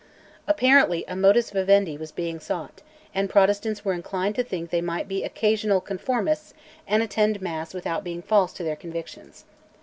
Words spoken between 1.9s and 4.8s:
was being sought, and Protestants were inclined to think that